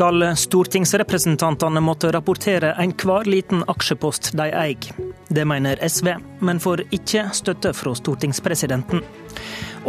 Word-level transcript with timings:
skal 0.00 0.22
stortingsrepresentantene 0.36 1.80
måtte 1.84 2.08
rapportere 2.14 2.70
enhver 2.80 3.26
liten 3.28 3.60
aksjepost 3.68 4.30
de 4.32 4.46
eier. 4.48 4.94
Det 5.28 5.44
mener 5.44 5.76
SV, 5.84 6.14
men 6.40 6.60
får 6.64 6.86
ikke 6.96 7.26
støtte 7.36 7.74
fra 7.76 7.92
stortingspresidenten. 7.98 9.02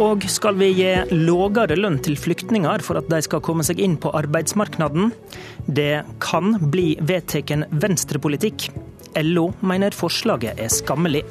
Og 0.04 0.26
skal 0.28 0.58
vi 0.60 0.68
gi 0.76 0.90
lågere 1.16 1.78
lønn 1.80 1.96
til 2.04 2.20
flyktninger 2.20 2.84
for 2.84 3.00
at 3.00 3.08
de 3.08 3.22
skal 3.24 3.40
komme 3.40 3.64
seg 3.64 3.80
inn 3.80 3.96
på 3.96 4.12
arbeidsmarkedet? 4.20 5.08
Det 5.64 6.04
kan 6.20 6.58
bli 6.60 6.90
vedtatt 7.00 7.72
venstrepolitikk. 7.72 8.68
LO 9.16 9.48
mener 9.64 9.96
forslaget 9.96 10.60
er 10.60 10.76
skammelig. 10.76 11.24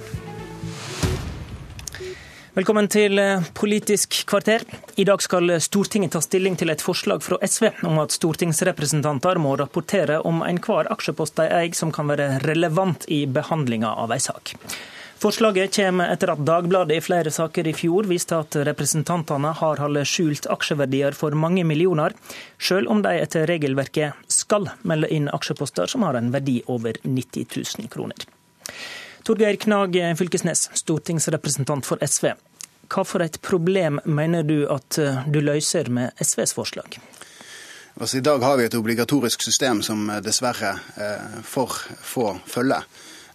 Velkommen 2.52 2.90
til 2.92 3.16
Politisk 3.56 4.26
kvarter. 4.28 4.66
I 5.00 5.06
dag 5.08 5.22
skal 5.24 5.54
Stortinget 5.64 6.12
ta 6.12 6.20
stilling 6.20 6.58
til 6.60 6.74
et 6.74 6.82
forslag 6.84 7.22
fra 7.24 7.38
SV 7.48 7.70
om 7.88 8.02
at 8.02 8.12
stortingsrepresentanter 8.12 9.40
må 9.40 9.54
rapportere 9.56 10.18
om 10.28 10.42
enhver 10.44 10.90
aksjepost 10.92 11.38
de 11.40 11.46
eier 11.48 11.78
som 11.80 11.94
kan 11.96 12.12
være 12.12 12.42
relevant 12.44 13.08
i 13.08 13.22
behandlinga 13.24 13.94
av 14.04 14.12
en 14.12 14.24
sak. 14.26 14.52
Forslaget 15.24 15.78
kommer 15.78 16.12
etter 16.12 16.34
at 16.34 16.44
Dagbladet 16.44 16.98
i 17.00 17.06
flere 17.06 17.32
saker 17.32 17.72
i 17.72 17.76
fjor 17.78 18.12
viste 18.12 18.36
at 18.44 18.60
representantene 18.68 19.56
har 19.62 19.80
holdt 19.86 20.12
skjult 20.12 20.52
aksjeverdier 20.52 21.16
for 21.16 21.32
mange 21.32 21.64
millioner, 21.64 22.12
selv 22.60 22.92
om 22.92 23.00
de 23.08 23.16
etter 23.22 23.48
regelverket 23.48 24.28
skal 24.28 24.68
melde 24.84 25.08
inn 25.08 25.32
aksjeposter 25.32 25.88
som 25.88 26.04
har 26.04 26.20
en 26.20 26.34
verdi 26.36 26.60
over 26.68 27.00
90 27.08 27.48
000 27.80 27.88
kroner. 27.96 28.28
Torgeir 29.32 29.56
Knag 29.56 30.18
Fylkesnes, 30.18 30.70
stortingsrepresentant 30.74 31.86
for 31.88 32.02
SV. 32.04 32.34
Hva 32.92 33.04
for 33.08 33.24
et 33.24 33.38
problem 33.40 34.02
mener 34.04 34.44
du 34.44 34.66
at 34.68 34.98
du 35.32 35.38
løser 35.40 35.88
med 35.88 36.12
SVs 36.20 36.52
forslag? 36.58 36.98
Altså, 37.96 38.18
I 38.18 38.26
dag 38.28 38.44
har 38.44 38.58
vi 38.60 38.66
et 38.68 38.76
obligatorisk 38.76 39.46
system 39.48 39.80
som 39.88 40.04
dessverre 40.26 40.74
eh, 41.00 41.40
for 41.48 41.80
få 42.04 42.34
følger. 42.44 42.84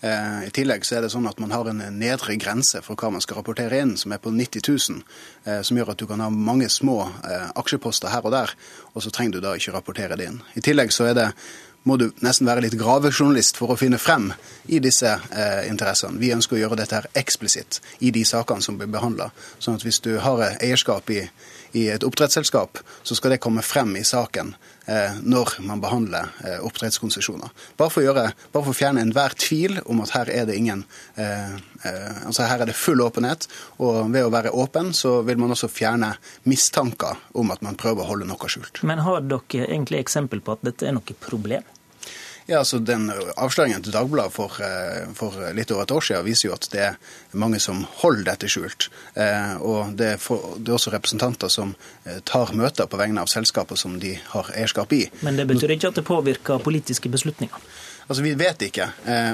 Eh, 0.01 0.47
I 0.47 0.53
tillegg 0.53 0.85
så 0.85 0.99
er 0.99 1.07
det 1.07 1.11
sånn 1.15 1.29
at 1.29 1.41
man 1.41 1.55
har 1.55 1.69
en 1.71 1.81
nedre 1.97 2.37
grense 2.41 2.83
for 2.85 2.99
hva 2.99 3.15
man 3.15 3.25
skal 3.25 3.41
rapportere 3.41 3.81
inn, 3.81 3.95
som 3.97 4.13
er 4.13 4.21
på 4.21 4.33
90 4.35 4.69
000. 4.69 5.01
Eh, 5.47 5.63
som 5.65 5.81
gjør 5.81 5.95
at 5.95 6.03
du 6.03 6.07
kan 6.11 6.21
ha 6.21 6.29
mange 6.33 6.69
små 6.73 6.99
eh, 7.25 7.49
aksjeposter 7.57 8.13
her 8.13 8.27
og 8.27 8.35
der, 8.37 8.53
og 8.93 9.05
så 9.05 9.13
trenger 9.15 9.39
du 9.39 9.47
da 9.47 9.55
ikke 9.57 9.75
rapportere 9.77 10.19
det 10.21 10.29
inn. 10.29 10.43
I 10.57 10.65
tillegg 10.65 10.93
så 10.95 11.09
er 11.09 11.17
det 11.17 11.31
må 11.87 11.97
du 12.01 12.09
nesten 12.25 12.49
være 12.49 12.65
litt 12.65 12.77
gravejournalist 12.79 13.61
for 13.61 13.73
å 13.73 13.79
finne 13.79 13.99
frem 14.03 14.33
i 14.67 14.81
disse 14.83 15.13
eh, 15.31 15.67
interessene. 15.71 16.19
Vi 16.19 16.33
ønsker 16.35 16.59
å 16.59 16.65
gjøre 16.65 16.81
dette 16.81 16.99
her 16.99 17.07
eksplisitt 17.15 17.79
i 18.03 18.11
de 18.15 18.25
sakene 18.27 18.65
som 18.65 18.79
blir 18.79 18.91
behandla. 18.91 19.31
Sånn 19.63 19.79
at 19.79 19.87
hvis 19.87 20.03
du 20.03 20.17
har 20.23 20.43
eierskap 20.57 21.13
i, 21.15 21.23
i, 21.79 21.87
et 21.93 22.07
oppdrettsselskap, 22.07 22.81
så 23.07 23.19
skal 23.19 23.37
det 23.37 23.43
komme 23.45 23.63
frem 23.63 23.95
i 24.01 24.03
saken 24.07 24.51
eh, 24.91 25.21
når 25.23 25.61
man 25.69 25.83
behandler 25.85 26.33
eh, 26.43 26.59
oppdrettskonsesjoner. 26.67 27.55
Bare 27.79 27.95
for 27.95 28.03
å 28.03 28.09
gjøre, 28.09 28.27
bare 28.51 28.67
for 28.67 28.75
å 28.75 28.81
fjerne 28.81 29.07
enhver 29.07 29.39
tvil 29.39 29.79
om 29.87 30.03
at 30.03 30.17
her 30.17 30.33
er 30.35 30.51
det 30.51 30.59
ingen 30.59 30.83
eh, 31.15 31.55
eh, 31.87 32.27
altså 32.27 32.51
her 32.51 32.67
er 32.67 32.73
det 32.73 32.77
full 32.81 33.05
åpenhet. 33.07 33.47
Og 33.79 34.11
ved 34.11 34.27
å 34.27 34.35
være 34.35 34.55
åpen, 34.59 34.91
så 34.91 35.21
vil 35.29 35.39
man 35.39 35.55
også 35.55 35.71
fjerne 35.71 36.17
mistanker 36.51 37.23
om 37.39 37.55
at 37.55 37.63
man 37.63 37.79
prøver 37.79 38.03
å 38.03 38.11
holde 38.11 38.27
noe 38.27 38.51
skjult. 38.51 38.83
Men 38.83 39.07
har 39.07 39.23
dere 39.23 39.71
egentlig 39.71 40.03
eksempel 40.03 40.43
på 40.43 40.59
at 40.59 40.67
dette 40.67 40.91
er 40.91 40.99
noe 40.99 41.19
problem? 41.23 41.63
Ja, 42.47 42.61
altså 42.61 42.79
den 42.79 43.09
Avsløringen 43.11 43.83
til 43.83 43.95
Dagbladet 43.95 44.33
for, 44.35 44.61
for, 45.19 45.39
litt 45.57 45.73
over 45.75 45.83
et 45.83 45.95
år 45.97 46.05
siden 46.07 46.27
viser 46.29 46.49
jo 46.49 46.55
at 46.55 46.69
det 46.71 46.83
er 46.93 46.99
mange 47.35 47.59
som 47.63 47.81
holder 48.03 48.29
dette 48.29 48.51
skjult. 48.53 48.87
Og 49.67 49.97
det 49.99 50.13
er, 50.13 50.21
for, 50.23 50.55
det 50.55 50.71
er 50.71 50.77
også 50.77 50.93
representanter 50.95 51.51
som 51.51 51.75
tar 52.29 52.55
møter 52.55 52.87
på 52.87 53.01
vegne 53.01 53.25
av 53.25 53.33
selskaper 53.33 53.81
som 53.81 53.99
de 53.99 54.15
har 54.31 54.53
eierskap 54.55 54.95
i. 54.95 55.09
Men 55.27 55.41
det 55.41 55.49
betyr 55.51 55.75
ikke 55.75 55.91
at 55.91 55.99
det 55.99 56.07
påvirker 56.07 56.63
politiske 56.63 57.11
beslutninger? 57.11 57.67
Altså, 58.07 58.23
Vi 58.23 58.35
vet 58.39 58.63
ikke, 58.63 58.85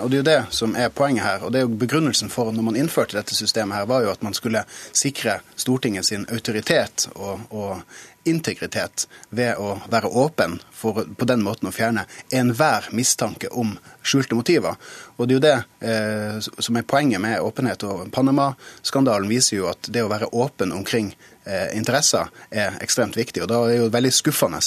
og 0.00 0.10
det 0.10 0.16
er 0.16 0.22
jo 0.22 0.28
det 0.28 0.54
som 0.56 0.76
er 0.76 0.88
poenget 0.88 1.24
her. 1.24 1.42
og 1.44 1.52
det 1.52 1.58
er 1.60 1.66
jo 1.66 1.76
Begrunnelsen 1.76 2.30
for 2.32 2.52
når 2.52 2.62
man 2.62 2.76
innførte 2.76 3.18
dette 3.18 3.34
systemet, 3.34 3.76
her 3.76 3.84
var 3.84 4.00
jo 4.02 4.10
at 4.10 4.22
man 4.22 4.34
skulle 4.34 4.64
sikre 4.92 5.40
Stortinget 5.56 6.06
sin 6.06 6.24
autoritet 6.32 7.08
og, 7.14 7.40
og 7.50 7.82
integritet 8.24 9.06
ved 9.30 9.58
å 9.58 9.76
være 9.90 10.08
åpen 10.08 10.58
for 10.72 11.02
på 11.18 11.26
den 11.28 11.42
måten 11.42 11.68
å 11.68 11.74
fjerne 11.74 12.04
enhver 12.34 12.88
mistanke 12.94 13.50
om 13.50 13.74
skjulte 14.02 14.38
motiver. 14.38 14.78
Og 15.16 15.28
Det 15.28 15.34
er 15.34 15.38
jo 15.38 15.46
det 15.46 15.88
eh, 15.88 16.38
som 16.58 16.76
er 16.76 16.86
poenget 16.86 17.20
med 17.20 17.40
åpenhet. 17.40 17.82
og 17.82 18.10
Panama-skandalen 18.12 19.28
viser 19.28 19.56
jo 19.56 19.68
at 19.70 19.88
det 19.88 20.02
å 20.02 20.10
være 20.10 20.30
åpen 20.32 20.72
omkring 20.72 21.12
eh, 21.12 21.31
interesser 21.74 22.28
er 22.50 22.76
ekstremt 22.82 23.16
viktig. 23.16 23.42
og 23.42 23.48
Da 23.50 23.60
er 23.62 23.72
det 23.72 23.78
jo 23.80 23.88
veldig 23.92 24.12
skuffende 24.14 24.60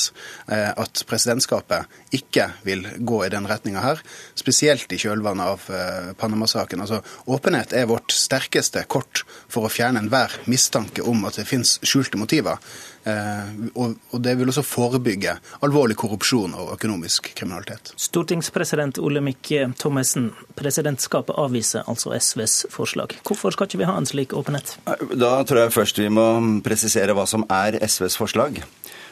eh, 0.52 0.72
at 0.72 1.04
presidentskapet 1.08 1.86
ikke 2.16 2.50
vil 2.66 2.86
gå 3.00 3.22
i 3.26 3.32
den 3.34 3.48
retninga 3.50 3.84
her, 3.84 4.02
spesielt 4.38 4.92
i 4.92 5.00
kjølvannet 5.00 5.46
av 5.46 5.70
eh, 5.70 6.10
Panama-saken. 6.20 6.82
Altså, 6.82 7.02
Åpenhet 7.32 7.74
er 7.74 7.90
vårt 7.90 8.14
sterkeste 8.14 8.86
kort 8.88 9.24
for 9.52 9.68
å 9.68 9.72
fjerne 9.72 10.04
enhver 10.04 10.34
mistanke 10.52 11.06
om 11.06 11.26
at 11.28 11.40
det 11.40 11.48
finnes 11.50 11.78
skjulte 11.86 12.20
motiver. 12.20 12.60
Eh, 13.06 13.50
og 13.78 14.18
det 14.24 14.34
vil 14.40 14.50
også 14.50 14.64
forebygge 14.66 15.36
alvorlig 15.66 15.98
korrupsjon 16.00 16.56
og 16.58 16.74
økonomisk 16.74 17.30
kriminalitet. 17.38 17.94
Stortingspresident 18.02 18.98
Olemic 18.98 19.52
Thommessen, 19.78 20.32
presidentskapet 20.58 21.38
avviser 21.38 21.86
altså 21.92 22.16
SVs 22.18 22.66
forslag. 22.74 23.18
Hvorfor 23.28 23.54
skal 23.54 23.70
ikke 23.70 23.84
vi 23.84 23.90
ha 23.90 23.98
en 24.00 24.10
slik 24.10 24.34
åpenhet? 24.34 24.78
Da 25.14 25.38
tror 25.46 25.66
jeg 25.66 25.76
først 25.76 26.02
vi 26.02 26.10
må 26.10 26.26
presisere 26.66 27.14
hva 27.16 27.28
som 27.30 27.46
er 27.52 27.78
SVs 27.86 28.18
forslag. 28.20 28.60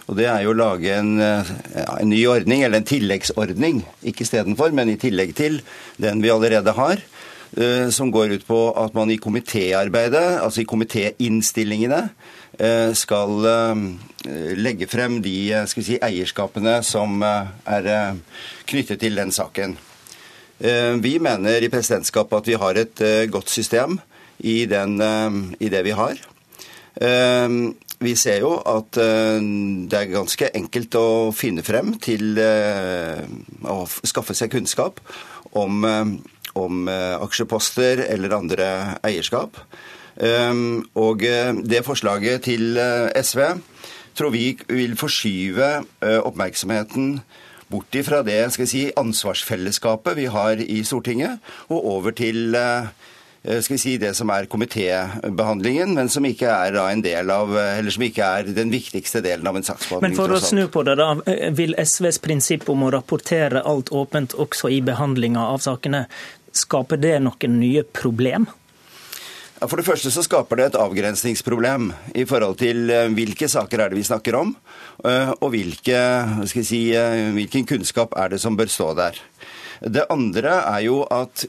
Og 0.09 0.17
Det 0.19 0.27
er 0.27 0.41
jo 0.43 0.51
å 0.51 0.59
lage 0.59 0.91
en, 0.97 1.15
en 1.21 2.09
ny 2.09 2.25
ordning, 2.27 2.65
eller 2.65 2.81
en 2.81 2.87
tilleggsordning, 2.87 3.83
ikke 4.03 4.25
istedenfor, 4.25 4.73
men 4.75 4.91
i 4.91 4.99
tillegg 4.99 5.31
til 5.37 5.61
den 6.01 6.23
vi 6.23 6.33
allerede 6.33 6.75
har 6.75 7.03
som 7.93 8.09
går 8.09 8.31
ut 8.33 8.45
på 8.47 8.59
at 8.81 8.95
man 8.97 9.11
i 9.13 9.19
komitéarbeidet, 9.21 10.39
altså 10.41 10.63
i 10.63 10.65
komitéinnstillingene, 10.65 11.99
skal 12.97 13.45
legge 14.57 14.87
frem 14.89 15.19
de 15.21 15.35
si, 15.69 15.99
eierskapene 16.01 16.79
som 16.85 17.21
er 17.21 18.17
knyttet 18.69 19.01
til 19.05 19.21
den 19.21 19.33
saken. 19.33 19.77
Vi 21.05 21.13
mener 21.21 21.61
i 21.61 21.69
presidentskapet 21.69 22.41
at 22.41 22.49
vi 22.49 22.59
har 22.61 22.81
et 22.81 23.05
godt 23.29 23.53
system 23.53 23.99
i, 24.39 24.65
den, 24.65 24.97
i 25.59 25.69
det 25.69 25.83
vi 25.85 25.97
har. 25.97 26.17
Vi 26.93 28.13
ser 28.19 28.43
jo 28.43 28.51
at 28.69 28.97
det 28.99 29.97
er 29.97 30.11
ganske 30.11 30.49
enkelt 30.53 30.97
å 30.99 31.07
finne 31.33 31.63
frem 31.65 31.95
til 32.03 32.37
å 32.37 33.77
skaffe 34.05 34.35
seg 34.37 34.51
kunnskap 34.53 35.01
om 35.57 35.81
om 36.59 36.87
eh, 36.87 37.15
aksjeposter 37.21 38.03
eller 38.07 38.37
andre 38.37 38.69
eierskap. 39.05 39.57
Ehm, 40.21 40.83
og 40.99 41.25
eh, 41.25 41.53
det 41.65 41.83
forslaget 41.85 42.45
til 42.49 42.77
eh, 42.77 43.09
SV 43.23 43.45
tror 44.13 44.29
vi 44.29 44.51
vil 44.69 44.93
forskyve 44.93 45.69
oppmerksomheten 46.21 47.15
bort 47.73 47.95
ifra 47.97 48.19
det 48.21 48.43
skal 48.53 48.67
si, 48.69 48.83
ansvarsfellesskapet 48.93 50.19
vi 50.19 50.27
har 50.29 50.61
i 50.61 50.83
Stortinget, 50.85 51.41
og 51.73 51.87
over 51.95 52.13
til 52.13 52.53
skal 53.43 53.73
vi 53.73 53.79
si, 53.81 53.97
det 53.99 54.13
som 54.15 54.29
er 54.31 54.47
komitébehandlingen, 54.47 55.91
men 55.97 56.07
som 56.11 56.23
ikke 56.23 56.47
er 56.47 56.77
en 56.79 57.01
del 57.03 57.31
av, 57.33 57.51
eller 57.59 57.91
som 57.91 58.05
ikke 58.07 58.29
er 58.39 58.51
den 58.55 58.71
viktigste 58.71 59.19
delen 59.25 59.49
av 59.49 59.59
en 59.59 59.67
saksbehandling. 59.67 60.13
Men 60.13 60.19
for 60.19 60.31
å 60.31 60.39
snu 60.39 60.63
på 60.71 60.85
det, 60.87 60.95
da. 61.01 61.09
Vil 61.51 61.75
SVs 61.75 62.21
prinsipp 62.23 62.69
om 62.71 62.87
å 62.87 62.93
rapportere 62.95 63.65
alt 63.67 63.91
åpent 63.91 64.37
også 64.39 64.71
i 64.71 64.79
behandlinga 64.85 65.43
av 65.53 65.63
sakene 65.65 66.05
Skaper 66.53 66.99
det 67.01 67.15
noen 67.25 67.55
nye 67.57 67.81
problem? 67.97 68.45
For 69.63 69.79
det 69.79 69.85
første 69.87 70.11
så 70.11 70.23
skaper 70.25 70.59
det 70.59 70.65
et 70.67 70.79
avgrensningsproblem 70.79 71.91
i 72.19 72.25
forhold 72.27 72.57
til 72.59 72.89
eh, 72.91 73.11
hvilke 73.15 73.47
saker 73.51 73.79
er 73.79 73.91
det 73.91 73.99
vi 73.99 74.07
snakker 74.07 74.35
om, 74.35 74.51
eh, 75.07 75.31
og 75.39 75.53
hvilke, 75.53 75.99
si, 76.51 76.81
eh, 76.97 77.29
hvilken 77.35 77.67
kunnskap 77.69 78.15
er 78.19 78.33
det 78.33 78.41
som 78.43 78.57
bør 78.59 78.71
stå 78.71 78.89
der. 78.99 79.21
Det 79.83 80.03
andre 80.11 80.57
er 80.59 80.83
jo 80.87 81.03
at 81.11 81.45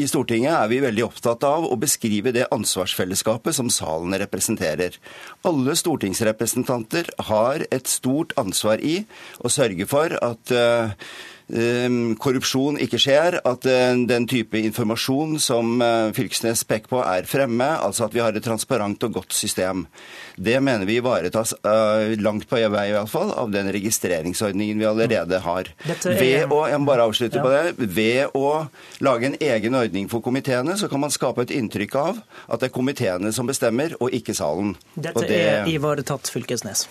i 0.00 0.08
Stortinget 0.10 0.54
er 0.56 0.70
vi 0.72 0.80
veldig 0.82 1.04
opptatt 1.06 1.44
av 1.46 1.68
å 1.68 1.78
beskrive 1.78 2.32
det 2.34 2.48
ansvarsfellesskapet 2.54 3.54
som 3.54 3.70
salen 3.70 4.16
representerer. 4.18 4.96
Alle 5.46 5.76
stortingsrepresentanter 5.78 7.12
har 7.30 7.66
et 7.70 7.90
stort 7.90 8.34
ansvar 8.40 8.82
i 8.82 9.04
å 9.44 9.52
sørge 9.52 9.86
for 9.90 10.16
at 10.18 10.54
Ehm, 10.54 10.92
korrupsjon 11.44 12.78
ikke 12.80 12.98
skjer, 13.00 13.36
at 13.44 13.66
eh, 13.68 13.92
den 14.08 14.24
type 14.30 14.56
informasjon 14.56 15.36
som 15.42 15.76
eh, 15.84 16.12
Fylkesnes 16.16 16.64
peker 16.64 16.88
på, 16.88 17.02
er 17.04 17.28
fremme. 17.28 17.66
Altså 17.84 18.06
at 18.06 18.14
vi 18.14 18.22
har 18.24 18.32
et 18.32 18.44
transparent 18.44 19.02
og 19.04 19.20
godt 19.20 19.36
system. 19.36 19.84
Det 20.36 20.56
mener 20.64 20.88
vi 20.88 20.96
ivaretas 20.98 21.52
uh, 21.62 22.10
langt 22.18 22.48
på 22.50 22.58
vei 22.58 22.88
i 22.88 22.94
hvert 22.94 23.10
fall, 23.10 23.30
av 23.38 23.52
den 23.54 23.68
registreringsordningen 23.70 24.80
vi 24.80 24.88
allerede 24.88 25.38
har. 25.44 25.70
Er... 25.84 26.16
Ved 26.18 26.50
å, 26.50 26.64
jeg 26.70 26.80
må 26.80 26.88
bare 26.88 27.06
avslutte 27.06 27.38
ja. 27.38 27.44
på 27.44 27.52
det, 27.52 27.88
ved 27.94 28.34
å 28.34 28.66
lage 29.04 29.30
en 29.30 29.38
egen 29.38 29.78
ordning 29.78 30.10
for 30.10 30.24
komiteene, 30.24 30.74
så 30.80 30.90
kan 30.90 31.04
man 31.04 31.14
skape 31.14 31.44
et 31.44 31.54
inntrykk 31.54 31.98
av 32.00 32.22
at 32.48 32.64
det 32.64 32.72
er 32.72 32.74
komiteene 32.74 33.34
som 33.36 33.46
bestemmer, 33.46 33.94
og 34.00 34.14
ikke 34.16 34.34
salen. 34.34 34.74
Dette 34.96 35.28
det... 35.28 35.42
er 35.44 35.74
ivaretatt, 35.76 36.32
Fylkesnes. 36.34 36.88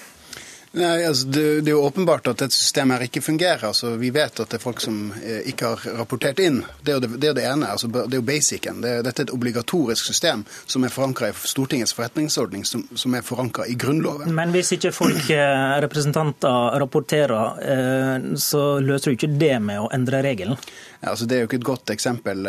Nei, 0.73 1.05
altså, 1.05 1.27
det, 1.27 1.41
det, 1.61 1.69
er 1.69 1.75
jo 1.75 1.83
åpenbart 1.85 2.27
at 2.31 2.39
dette 2.41 2.55
systemet 2.57 2.97
her 2.97 3.05
ikke 3.05 3.21
fungerer. 3.21 3.61
Altså, 3.67 3.91
vi 4.01 4.09
vet 4.09 4.39
at 4.41 4.49
det 4.49 4.57
er 4.57 4.63
folk 4.63 4.79
som 4.81 5.11
eh, 5.19 5.43
ikke 5.51 5.69
har 5.69 5.99
rapportert 5.99 6.41
inn. 6.41 6.63
Det 6.81 6.89
er 6.89 6.97
jo 6.97 7.03
det, 7.03 7.09
det, 7.21 7.29
er 7.29 7.37
det 7.37 7.43
ene. 7.45 7.69
Altså, 7.69 7.91
det 7.93 8.01
er 8.07 8.17
jo 8.17 8.25
basicen. 8.25 8.79
Det, 8.81 8.95
dette 9.05 9.21
er 9.21 9.27
et 9.27 9.35
obligatorisk 9.35 10.09
system 10.09 10.41
som 10.65 10.81
er 10.81 10.95
forankra 10.95 11.29
i 11.29 11.37
Stortingets 11.37 11.93
forretningsordning, 11.93 12.65
som, 12.65 12.87
som 12.97 13.13
er 13.13 13.21
forankra 13.21 13.69
i 13.69 13.77
Grunnloven. 13.77 14.33
Men 14.33 14.55
hvis 14.55 14.73
ikke 14.73 14.95
folk, 14.97 15.29
eh, 15.29 15.77
representanter, 15.85 16.79
rapporterer, 16.81 17.61
eh, 17.61 18.27
så 18.41 18.65
løser 18.81 19.13
du 19.13 19.19
ikke 19.19 19.33
det 19.45 19.53
med 19.61 19.77
å 19.77 19.87
endre 19.93 20.25
regelen? 20.25 20.57
Ja, 21.03 21.13
altså, 21.13 21.29
det 21.29 21.37
er 21.37 21.45
jo 21.45 21.51
ikke 21.51 21.61
et 21.61 21.69
godt 21.69 21.93
eksempel 21.93 22.47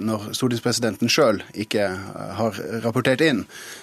når 0.00 0.30
stortingspresidenten 0.32 1.10
sjøl 1.12 1.44
ikke 1.52 1.90
har 2.38 2.60
rapportert 2.80 3.20
inn. 3.26 3.42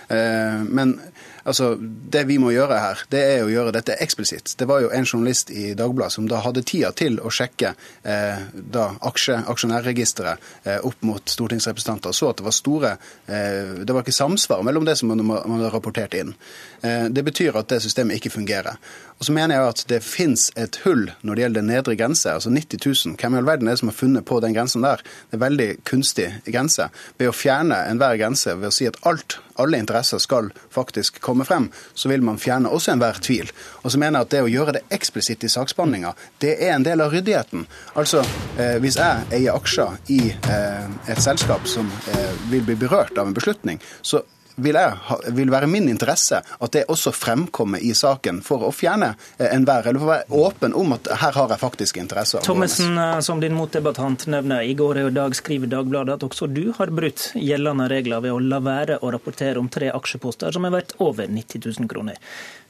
Men 0.10 0.96
Altså, 1.44 1.76
Det 1.80 2.26
vi 2.28 2.38
må 2.42 2.52
gjøre 2.52 2.80
her, 2.80 3.04
det 3.12 3.22
er 3.22 3.44
å 3.46 3.52
gjøre 3.52 3.74
dette 3.76 3.98
eksplisitt. 4.04 4.56
Det 4.58 4.68
var 4.68 4.82
jo 4.84 4.92
en 4.94 5.06
journalist 5.06 5.52
i 5.52 5.74
Dagbladet 5.78 6.16
som 6.16 6.28
da 6.30 6.42
hadde 6.44 6.64
tida 6.68 6.92
til 6.92 7.20
å 7.22 7.32
sjekke 7.34 7.74
eh, 8.04 8.42
da 8.54 8.90
aksje, 9.08 9.38
aksjonærregisteret 9.52 10.50
eh, 10.64 10.80
opp 10.86 11.04
mot 11.06 11.30
stortingsrepresentanter, 11.30 12.12
og 12.12 12.18
så 12.18 12.32
at 12.32 12.42
det 12.42 12.48
var 12.48 12.56
store 12.56 12.96
eh, 13.28 13.86
Det 13.86 13.94
var 13.94 14.04
ikke 14.04 14.16
samsvar 14.16 14.64
mellom 14.66 14.88
det 14.88 14.98
som 15.00 15.12
man, 15.12 15.24
man 15.26 15.60
hadde 15.60 15.74
rapportert 15.74 16.18
inn. 16.18 16.34
Eh, 16.82 17.06
det 17.14 17.24
betyr 17.28 17.58
at 17.60 17.70
det 17.72 17.82
systemet 17.86 18.20
ikke 18.20 18.34
fungerer. 18.34 18.80
Og 19.20 19.28
så 19.28 19.36
mener 19.36 19.56
jeg 19.56 19.74
at 19.74 19.84
det 19.92 20.00
fins 20.06 20.48
et 20.56 20.80
hull 20.86 21.10
når 21.22 21.36
det 21.36 21.44
gjelder 21.44 21.60
den 21.62 21.72
nedre 21.74 21.96
grense, 22.00 22.32
altså 22.32 22.52
90 22.54 22.86
000. 22.86 23.18
Hvem 23.20 23.36
i 23.36 23.42
all 23.42 23.50
verden 23.50 23.68
er 23.68 23.76
det 23.76 23.82
som 23.82 23.92
har 23.92 23.98
funnet 24.00 24.28
på 24.28 24.40
den 24.44 24.56
grensen 24.56 24.86
der? 24.86 25.04
Det 25.04 25.36
er 25.36 25.42
en 25.42 25.46
veldig 25.46 25.70
kunstig 25.88 26.30
grense. 26.48 26.88
Ved 27.20 27.32
å 27.32 27.36
fjerne 27.36 27.82
enhver 27.90 28.20
grense, 28.22 28.56
ved 28.56 28.72
å 28.72 28.76
si 28.76 28.88
at 28.88 29.00
alt, 29.10 29.40
alle 29.60 29.80
interesser 29.82 30.22
skal 30.24 30.50
faktisk 30.74 31.20
komme 31.24 31.46
frem, 31.46 31.70
så 31.94 32.10
vil 32.12 32.24
man 32.26 32.40
fjerne 32.42 32.72
også 32.72 32.94
enhver 32.94 33.20
tvil. 33.24 33.52
Og 33.84 33.92
så 33.92 34.02
mener 34.02 34.20
jeg 34.20 34.28
at 34.28 34.34
det 34.34 34.44
å 34.46 34.52
gjøre 34.52 34.76
det 34.80 34.84
eksplisitt 34.96 35.46
i 35.46 35.52
saksbehandlinga, 35.52 36.14
det 36.44 36.56
er 36.58 36.76
en 36.76 36.88
del 36.88 37.04
av 37.04 37.14
ryddigheten. 37.14 37.68
Altså, 38.00 38.24
eh, 38.58 38.78
hvis 38.84 39.00
jeg 39.00 39.30
eier 39.40 39.56
aksjer 39.56 40.00
i 40.16 40.22
eh, 40.32 40.90
et 41.12 41.24
selskap 41.24 41.68
som 41.70 41.90
eh, 42.14 42.36
vil 42.52 42.66
bli 42.68 42.78
berørt 42.80 43.18
av 43.18 43.30
en 43.30 43.38
beslutning, 43.38 43.82
så 44.02 44.24
vil, 44.64 44.78
jeg, 44.80 45.34
vil 45.36 45.52
være 45.52 45.70
min 45.72 45.90
interesse 45.92 46.42
at 46.42 46.76
det 46.76 46.86
også 46.92 47.14
fremkommer 47.16 47.82
i 47.84 47.94
saken 47.98 48.42
for 48.46 48.66
å 48.68 48.72
fjerne 48.76 49.14
eh, 49.38 49.50
enhver, 49.52 49.88
eller 49.88 50.02
for 50.02 50.10
å 50.10 50.14
være 50.14 50.40
åpen 50.44 50.76
om 50.78 50.96
at 50.96 51.10
her 51.24 51.36
har 51.38 51.54
jeg 51.54 51.62
faktisk 51.62 52.00
interesse. 52.02 52.44
Thommessen, 52.46 52.98
eh, 52.98 53.20
som 53.26 53.42
din 53.42 53.58
motdebattant 53.58 54.28
nevner, 54.32 54.64
i 54.66 54.76
går 54.78 55.04
og 55.04 55.12
i 55.12 55.18
dag 55.18 55.36
skriver 55.38 55.72
Dagbladet 55.72 56.18
at 56.18 56.26
også 56.28 56.50
du 56.52 56.70
har 56.78 56.94
brutt 56.96 57.30
gjeldende 57.36 57.90
regler 57.92 58.24
ved 58.26 58.36
å 58.36 58.42
la 58.44 58.62
være 58.64 59.00
å 59.04 59.14
rapportere 59.14 59.62
om 59.62 59.70
tre 59.72 59.92
aksjeposter 59.94 60.56
som 60.56 60.68
er 60.68 60.76
verdt 60.80 60.98
over 61.04 61.30
90 61.30 61.66
000 61.66 61.92
kroner. 61.92 62.20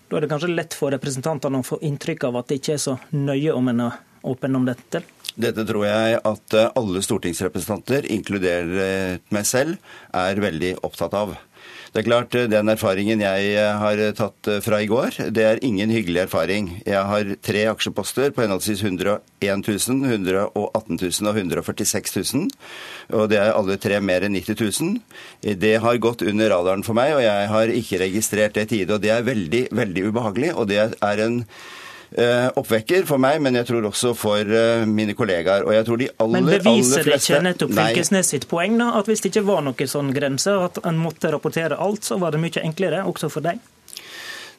Da 0.10 0.18
er 0.18 0.26
det 0.26 0.32
kanskje 0.32 0.52
lett 0.52 0.74
for 0.78 0.94
representantene 0.94 1.62
å 1.62 1.66
få 1.66 1.78
inntrykk 1.86 2.30
av 2.30 2.40
at 2.40 2.50
det 2.50 2.60
ikke 2.62 2.76
er 2.76 2.82
så 2.82 2.98
nøye 3.14 3.54
om 3.54 3.70
en 3.70 3.88
er 3.90 4.00
åpen 4.30 4.58
om 4.58 4.66
dette? 4.68 5.04
Dette 5.40 5.64
tror 5.64 5.86
jeg 5.86 6.18
at 6.28 6.56
eh, 6.58 6.72
alle 6.80 7.04
stortingsrepresentanter, 7.06 8.10
inkludert 8.12 9.30
meg 9.32 9.46
selv, 9.48 9.78
er 10.12 10.42
veldig 10.42 10.74
opptatt 10.84 11.16
av. 11.16 11.38
Det 11.90 12.04
er 12.04 12.06
klart, 12.06 12.36
eh, 12.36 12.48
Den 12.48 12.70
erfaringen 12.70 13.22
jeg 13.22 13.54
eh, 13.58 13.78
har 13.82 13.98
eh, 13.98 14.14
tatt 14.14 14.48
fra 14.62 14.82
i 14.82 14.88
går, 14.88 15.32
det 15.34 15.44
er 15.44 15.64
ingen 15.66 15.90
hyggelig 15.90 16.28
erfaring. 16.28 16.82
Jeg 16.86 17.02
har 17.02 17.36
tre 17.42 17.66
aksjeposter 17.72 18.30
på 18.32 18.44
henholdsvis 18.44 18.84
101 18.84 19.66
000, 19.66 20.06
118 20.06 21.00
000 21.02 21.30
og 21.32 21.38
146 21.38 22.16
000. 22.34 22.48
Og 23.18 23.30
det 23.32 23.40
er 23.42 23.56
alle 23.56 23.80
tre 23.82 24.00
mer 24.00 24.22
enn 24.28 24.38
90 24.38 24.62
000. 24.62 25.02
Det 25.58 25.76
har 25.82 25.98
gått 25.98 26.22
under 26.22 26.54
radaren 26.54 26.86
for 26.86 26.94
meg, 26.94 27.16
og 27.18 27.26
jeg 27.26 27.50
har 27.50 27.74
ikke 27.74 28.04
registrert 28.06 28.54
det 28.54 28.68
i 28.68 28.72
tide. 28.76 28.94
Og 28.94 29.02
det 29.02 29.14
er 29.16 29.26
veldig, 29.26 29.68
veldig 29.74 30.08
ubehagelig. 30.10 30.54
og 30.56 30.68
det 30.70 30.82
er 31.02 31.26
en 31.26 31.44
oppvekker 32.18 33.06
for 33.06 33.22
meg, 33.22 33.38
men 33.46 33.58
jeg 33.60 33.68
tror 33.70 33.86
også 33.92 34.16
for 34.18 34.42
eh, 34.42 34.86
mine 34.90 35.14
kollegaer. 35.18 35.66
Og 35.68 35.76
jeg 35.76 35.86
tror 35.86 36.00
de 36.02 36.10
aller, 36.18 36.42
men 36.42 36.54
beviser 36.58 37.06
det 37.06 37.20
ikke 37.22 37.42
nettopp 37.46 37.76
Fylkesnes 37.78 38.32
sitt 38.34 38.48
poeng, 38.50 38.80
da, 38.82 38.92
at 39.00 39.10
hvis 39.10 39.22
det 39.22 39.34
ikke 39.34 39.46
var 39.50 39.66
noen 39.66 39.92
sånn 39.92 40.14
grense, 40.16 40.56
at 40.70 40.82
en 40.90 40.98
måtte 41.02 41.30
rapportere 41.34 41.78
alt, 41.78 42.08
så 42.08 42.18
var 42.22 42.34
det 42.34 42.42
mye 42.42 42.64
enklere, 42.66 43.04
også 43.06 43.30
for 43.34 43.46
deg? 43.46 43.62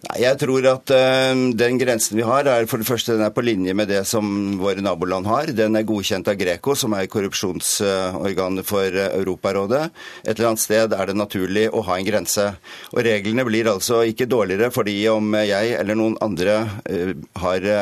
Nei, 0.00 0.23
Jeg 0.23 0.38
tror 0.41 0.64
at 0.64 0.91
uh, 0.97 1.41
den 1.61 1.76
grensen 1.81 2.17
vi 2.17 2.25
har, 2.25 2.49
er 2.49 2.69
for 2.70 2.81
det 2.81 2.88
første 2.88 3.19
den 3.19 3.26
er 3.26 3.35
på 3.37 3.44
linje 3.44 3.75
med 3.76 3.91
det 3.93 4.00
som 4.08 4.56
våre 4.61 4.81
naboland 4.81 5.29
har. 5.29 5.52
Den 5.52 5.76
er 5.76 5.85
godkjent 5.88 6.31
av 6.32 6.38
Greco, 6.41 6.73
som 6.79 6.97
er 6.97 7.11
korrupsjonsorganet 7.12 8.69
for 8.69 8.97
uh, 8.97 9.11
Europarådet. 9.19 9.82
Et 10.25 10.32
eller 10.32 10.52
annet 10.55 10.64
sted 10.64 10.97
er 10.97 11.11
det 11.11 11.19
naturlig 11.20 11.67
å 11.69 11.85
ha 11.85 11.99
en 11.99 12.08
grense. 12.08 12.49
Og 12.94 13.05
Reglene 13.05 13.44
blir 13.44 13.69
altså 13.69 14.00
ikke 14.08 14.31
dårligere 14.31 14.73
fordi 14.73 14.97
om 15.12 15.35
jeg 15.37 15.76
eller 15.76 16.00
noen 16.00 16.17
andre 16.25 16.62
uh, 16.88 17.12
har, 17.44 17.73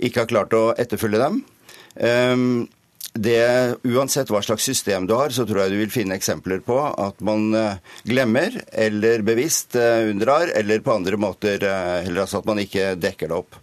ikke 0.00 0.24
har 0.24 0.32
klart 0.32 0.56
å 0.56 0.70
etterfølge 0.72 1.20
dem. 1.20 1.42
Um, 2.00 2.46
det, 3.12 3.76
uansett 3.84 4.30
hva 4.32 4.40
slags 4.42 4.64
system 4.64 5.06
du 5.06 5.14
har, 5.14 5.32
så 5.34 5.44
tror 5.48 5.64
jeg 5.64 5.74
du 5.74 5.80
vil 5.82 5.92
finne 5.92 6.16
eksempler 6.16 6.62
på 6.64 6.78
at 6.80 7.20
man 7.24 7.50
eh, 7.56 7.80
glemmer 8.08 8.56
eller 8.72 9.24
bevisst 9.26 9.76
eh, 9.76 10.08
unndrar, 10.08 10.48
eller 10.56 10.80
på 10.84 10.94
andre 10.96 11.20
måter 11.20 11.58
heller 11.60 12.08
eller 12.08 12.24
altså 12.24 12.40
at 12.40 12.48
man 12.48 12.62
ikke 12.62 12.94
dekker 13.00 13.28
det 13.28 13.36
opp. 13.42 13.58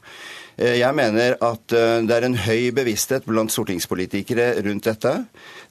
Jeg 0.59 0.91
mener 0.91 1.37
at 1.45 1.71
det 1.71 2.11
er 2.11 2.25
en 2.27 2.35
høy 2.35 2.73
bevissthet 2.75 3.23
blant 3.29 3.53
stortingspolitikere 3.53 4.51
rundt 4.65 4.89
dette. 4.89 5.13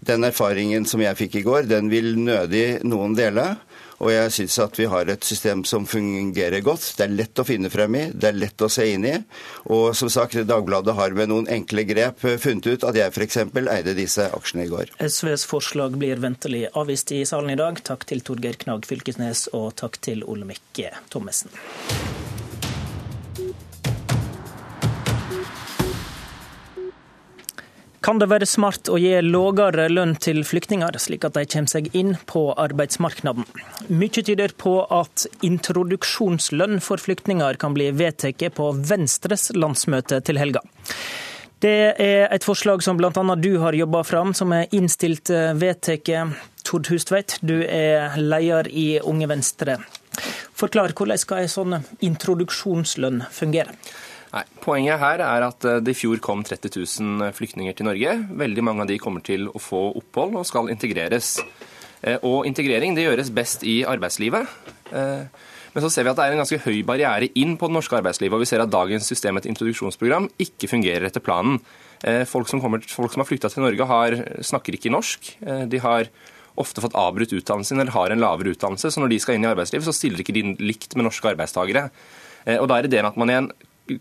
Den 0.01 0.25
erfaringen 0.25 0.87
som 0.89 1.03
jeg 1.05 1.19
fikk 1.19 1.41
i 1.41 1.45
går, 1.45 1.69
den 1.69 1.91
vil 1.93 2.15
nødig 2.17 2.81
noen 2.89 3.17
dele. 3.19 3.51
Og 3.99 4.13
jeg 4.13 4.31
syns 4.35 4.59
at 4.63 4.77
vi 4.79 4.87
har 4.91 5.11
et 5.11 5.27
system 5.27 5.65
som 5.67 5.87
fungerer 5.89 6.63
godt. 6.63 6.85
Det 6.99 7.07
er 7.09 7.17
lett 7.19 7.43
å 7.43 7.47
finne 7.47 7.71
frem 7.73 7.97
i, 7.99 8.05
det 8.15 8.31
er 8.31 8.39
lett 8.39 8.63
å 8.63 8.71
se 8.71 8.87
inn 8.93 9.07
i. 9.09 9.17
Og 9.75 9.91
som 9.99 10.11
sagt, 10.13 10.39
Dagbladet 10.49 10.95
har 10.95 11.17
med 11.19 11.33
noen 11.33 11.51
enkle 11.51 11.83
grep 11.89 12.23
funnet 12.23 12.71
ut 12.71 12.87
at 12.87 12.99
jeg 12.99 13.11
f.eks. 13.11 13.41
eide 13.59 13.97
disse 13.99 14.29
aksjene 14.39 14.69
i 14.69 14.71
går. 14.71 14.95
SVs 15.03 15.49
forslag 15.51 15.99
blir 15.99 16.23
ventelig 16.23 16.69
avvist 16.79 17.13
i 17.17 17.25
salen 17.27 17.57
i 17.57 17.59
dag. 17.59 17.83
Takk 17.83 18.07
til 18.09 18.23
Torgeir 18.23 18.61
Knag 18.63 18.87
Fylkesnes, 18.87 19.49
og 19.59 19.73
takk 19.83 19.99
til 20.05 20.23
Olemic 20.31 20.63
Thommessen. 21.11 21.51
Kan 28.09 28.17
det 28.17 28.31
være 28.31 28.47
smart 28.49 28.89
å 28.89 28.97
gi 28.97 29.11
lågere 29.21 29.83
lønn 29.93 30.15
til 30.17 30.39
flyktninger, 30.49 30.95
slik 30.97 31.27
at 31.29 31.35
de 31.37 31.43
kommer 31.45 31.69
seg 31.69 31.91
inn 31.93 32.15
på 32.31 32.47
arbeidsmarkedet? 32.57 33.35
Mye 33.93 34.23
tyder 34.25 34.55
på 34.57 34.73
at 34.97 35.27
introduksjonslønn 35.45 36.81
for 36.81 37.05
flyktninger 37.05 37.61
kan 37.61 37.77
bli 37.77 37.91
vedtatt 37.93 38.47
på 38.57 38.71
Venstres 38.89 39.51
landsmøte 39.53 40.23
til 40.25 40.41
helga. 40.41 40.65
Det 41.61 41.77
er 42.01 42.33
et 42.33 42.49
forslag 42.49 42.81
som 42.87 42.97
bl.a. 42.97 43.13
du 43.37 43.53
har 43.61 43.77
jobba 43.77 44.01
fram, 44.09 44.33
som 44.33 44.57
er 44.57 44.73
innstilt 44.73 45.29
vedtatt. 45.61 46.09
Tord 46.65 46.89
Hustveit, 46.89 47.37
du 47.45 47.59
er 47.61 48.17
leder 48.17 48.73
i 48.73 48.89
Unge 49.05 49.29
Venstre. 49.29 49.83
Forklar, 50.57 50.97
hvordan 50.97 51.21
skal 51.21 51.45
en 51.45 51.57
sånn 51.59 51.83
introduksjonslønn 52.01 53.27
fungere? 53.29 53.77
Nei, 54.29 54.45
Poenget 54.61 55.01
her 55.01 55.23
er 55.25 55.47
at 55.47 55.65
eh, 55.65 55.81
det 55.81 55.95
i 55.95 55.99
fjor 55.99 56.21
kom 56.25 56.45
30 56.45 56.75
000 56.77 57.35
flyktninger 57.37 57.77
til 57.77 57.89
Norge. 57.89 58.15
Veldig 58.43 58.65
mange 58.65 58.85
av 58.85 58.91
de 58.91 58.99
kommer 59.01 59.25
til 59.25 59.49
å 59.49 59.61
få 59.63 59.89
opphold 60.01 60.37
og 60.37 60.49
skal 60.49 60.69
integreres. 60.73 61.39
Eh, 62.03 62.19
og 62.21 62.45
integrering 62.49 62.97
det 62.97 63.07
gjøres 63.07 63.33
best 63.35 63.65
i 63.65 63.81
arbeidslivet. 63.89 64.51
Eh, 64.93 65.45
men 65.73 65.85
så 65.85 65.91
ser 65.93 66.05
vi 66.05 66.13
at 66.13 66.19
det 66.19 66.27
er 66.27 66.35
en 66.37 66.43
ganske 66.43 66.61
høy 66.65 66.83
barriere 66.87 67.31
inn 67.41 67.57
på 67.61 67.69
det 67.69 67.77
norske 67.77 67.97
arbeidslivet, 67.97 68.35
og 68.37 68.43
vi 68.43 68.49
ser 68.51 68.65
at 68.65 68.73
dagens 68.73 69.09
system, 69.09 69.39
et 69.39 69.49
introduksjonsprogram, 69.49 70.29
ikke 70.41 70.71
fungerer 70.71 71.07
etter 71.07 71.23
planen. 71.23 71.61
Folk 72.31 72.49
som, 72.51 72.63
kommer, 72.63 72.81
folk 72.89 73.13
som 73.13 73.21
har 73.21 73.29
flytta 73.29 73.51
til 73.53 73.63
Norge, 73.63 73.87
har, 73.91 74.17
snakker 74.49 74.75
ikke 74.75 74.91
norsk. 74.91 75.29
De 75.69 75.81
har 75.85 76.09
ofte 76.59 76.83
fått 76.83 76.97
avbrutt 76.99 77.35
utdannelsen 77.37 77.79
eller 77.79 77.95
har 77.95 78.15
en 78.15 78.25
lavere 78.25 78.57
utdannelse, 78.57 78.91
så 78.91 79.03
når 79.03 79.13
de 79.13 79.21
skal 79.23 79.37
inn 79.37 79.45
i 79.45 79.51
arbeidslivet, 79.53 79.87
så 79.87 79.95
stiller 79.95 80.25
ikke 80.25 80.35
de 80.35 80.57
likt 80.57 80.97
med 80.97 81.07
norske 81.07 81.31
arbeidstakere. 81.31 81.85
Og 82.57 82.67
Da 82.73 82.81
er 82.81 82.89
ideen 82.89 83.11
at 83.13 83.21
man 83.21 83.31
i 83.31 83.39
en 83.39 83.53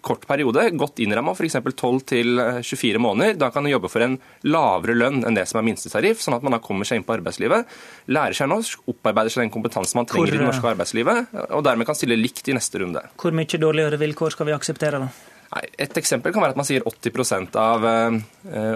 kort 0.03 0.25
periode, 0.29 0.65
godt 0.77 0.99
innramma, 1.03 1.33
f.eks. 1.37 1.59
12-24 1.61 3.01
måneder. 3.01 3.37
Da 3.39 3.49
kan 3.53 3.65
du 3.65 3.71
jobbe 3.71 3.91
for 3.91 4.03
en 4.05 4.17
lavere 4.47 4.97
lønn 4.97 5.23
enn 5.27 5.37
det 5.37 5.47
som 5.49 5.61
er 5.61 5.67
minstetariff, 5.69 6.21
sånn 6.23 6.37
at 6.37 6.45
man 6.45 6.57
da 6.57 6.61
kommer 6.63 6.87
seg 6.87 6.99
inn 6.99 7.07
på 7.07 7.15
arbeidslivet, 7.17 7.71
lærer 8.11 8.37
seg 8.37 8.51
norsk, 8.51 8.83
opparbeider 8.93 9.33
seg 9.33 9.45
den 9.45 9.53
kompetansen 9.53 10.01
man 10.01 10.09
trenger 10.09 10.31
Hvor, 10.31 10.35
i 10.35 10.41
det 10.41 10.49
norske 10.49 10.71
arbeidslivet, 10.73 11.33
og 11.47 11.65
dermed 11.67 11.89
kan 11.89 11.97
stille 11.97 12.19
likt 12.19 12.51
i 12.51 12.57
neste 12.57 12.83
runde. 12.83 13.03
Hvor 13.17 13.35
mye 13.35 13.63
dårligere 13.63 13.99
vilkår 14.01 14.37
skal 14.37 14.51
vi 14.51 14.55
akseptere, 14.57 15.01
da? 15.05 15.33
Nei, 15.47 15.63
et 15.79 15.95
eksempel 15.99 16.33
kan 16.35 16.43
være 16.43 16.57
at 16.57 16.59
man 16.59 16.67
sier 16.67 16.83
80% 16.83 17.55
av, 17.61 17.85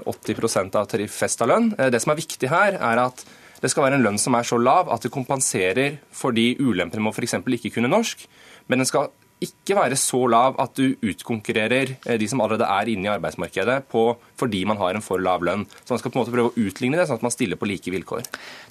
80 0.07 0.33
eh, 0.39 0.67
av 0.79 0.87
tariffesta 0.87 1.47
lønn. 1.49 1.73
Eh, 1.75 1.91
det 1.91 1.99
som 1.99 2.13
er 2.13 2.21
viktig 2.21 2.51
her, 2.51 2.77
er 2.79 3.01
at 3.09 3.25
det 3.61 3.69
skal 3.69 3.85
være 3.85 3.99
en 3.99 4.05
lønn 4.05 4.19
som 4.21 4.35
er 4.37 4.47
så 4.47 4.57
lav 4.57 4.89
at 4.93 5.03
det 5.05 5.11
kompenserer 5.13 5.99
for 6.15 6.33
de 6.33 6.53
ulempene 6.57 7.03
med 7.03 7.11
å 7.11 7.17
f.eks. 7.17 7.37
ikke 7.43 7.75
kunne 7.75 7.91
norsk. 7.91 8.23
Men 8.71 8.81
den 8.81 8.89
skal 8.89 9.11
ikke 9.41 9.75
være 9.77 9.97
så 9.97 10.19
lav 10.29 10.57
at 10.61 10.75
du 10.77 10.93
utkonkurrerer 11.01 11.95
eh, 12.05 12.17
de 12.19 12.27
som 12.29 12.41
allerede 12.43 12.67
er 12.69 12.91
inne 12.93 13.07
i 13.07 13.11
arbeidsmarkedet 13.13 13.77
på, 13.91 14.03
fordi 14.37 14.63
man 14.69 14.77
har 14.77 14.95
en 14.95 15.05
for 15.05 15.21
lav 15.21 15.43
lønn. 15.45 15.65
Så 15.83 15.95
man 15.95 16.01
skal 16.01 16.13
på 16.13 16.19
en 16.19 16.23
måte 16.23 16.35
prøve 16.35 16.51
å 16.51 16.67
utligne 16.67 16.99
det, 16.99 17.07
sånn 17.09 17.21
at 17.21 17.25
man 17.25 17.33
stiller 17.33 17.59
på 17.59 17.69
like 17.69 17.93
vilkår. 17.93 18.27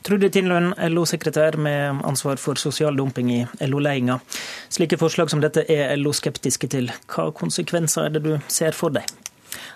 Trude 0.06 0.30
Tindlund, 0.32 0.76
LO-sekretær 0.92 1.58
med 1.60 2.04
ansvar 2.06 2.38
for 2.42 2.60
sosial 2.60 2.98
dumping 2.98 3.32
i 3.34 3.40
LO-ledelsen. 3.66 3.90
Slike 4.70 5.00
forslag 5.00 5.32
som 5.32 5.42
dette 5.42 5.64
er 5.66 5.96
LO 5.98 6.14
skeptiske 6.14 6.70
til. 6.70 6.92
Hva 7.10 7.30
konsekvenser 7.34 8.06
er 8.06 8.14
det 8.14 8.24
du 8.28 8.32
ser 8.48 8.76
for 8.76 8.94
deg? 8.94 9.10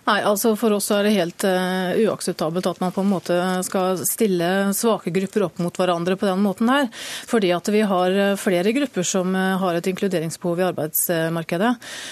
Nei, 0.04 0.18
altså 0.20 0.52
For 0.61 0.75
oss 0.76 0.90
er 0.92 1.06
det 1.06 1.14
helt 1.14 1.44
uh, 1.49 1.96
uakseptabelt 2.04 2.66
at 2.68 2.80
man 2.82 2.92
på 2.92 3.00
en 3.00 3.08
måte 3.08 3.37
skal 3.64 4.00
stille 4.04 4.49
svake 4.76 5.12
grupper 5.14 5.46
opp 5.46 5.61
mot 5.64 5.78
hverandre 5.80 6.18
på 6.20 6.28
den 6.28 6.42
måten 6.44 6.68
her. 6.68 6.90
Fordi 7.30 7.52
at 7.56 7.70
vi 7.73 7.80
har 7.88 8.12
eh, 8.12 8.34
flere 8.40 8.75
grupper 8.76 9.06
som 9.06 9.32
uh, 9.32 9.56
har 9.62 9.78
et 9.78 9.88
inkluderingsbehov 9.88 10.61
i 10.61 10.66
arbeidsmarkedet. 10.66 11.70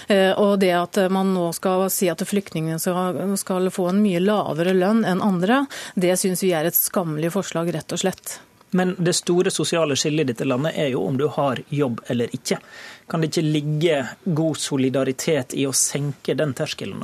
Uh, 0.08 0.32
og 0.40 0.54
det 0.62 0.72
at 0.78 1.02
man 1.12 1.34
nå 1.36 1.50
skal 1.56 1.84
si 1.92 2.08
at 2.12 2.24
flyktningene 2.28 2.80
skal, 2.80 3.20
skal 3.40 3.68
få 3.74 3.90
en 3.90 4.00
mye 4.04 4.22
lavere 4.24 4.72
lønn 4.76 5.04
enn 5.08 5.24
andre, 5.24 5.66
det 5.94 6.16
syns 6.20 6.44
vi 6.46 6.54
er 6.56 6.70
et 6.70 6.78
skammelig 6.78 7.34
forslag, 7.36 7.74
rett 7.76 7.92
og 7.92 8.00
slett. 8.04 8.38
Men 8.74 8.94
det 8.98 9.12
store 9.12 9.50
sosiale 9.50 9.96
skillet 10.00 10.24
i 10.24 10.32
dette 10.32 10.46
landet 10.48 10.78
er 10.80 10.94
jo 10.94 11.02
om 11.04 11.18
du 11.20 11.26
har 11.28 11.60
jobb 11.68 12.00
eller 12.08 12.32
ikke. 12.32 12.56
Kan 13.10 13.20
det 13.20 13.32
ikke 13.32 13.42
ligge 13.44 13.96
god 14.24 14.58
solidaritet 14.60 15.54
i 15.58 15.66
å 15.66 15.72
senke 15.74 16.36
den 16.38 16.54
terskelen? 16.56 17.02